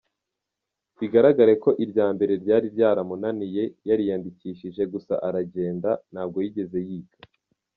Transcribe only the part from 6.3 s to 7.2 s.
yigeze yiga.